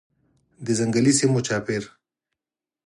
[0.65, 1.83] د ځنګلي سیمو چاپیر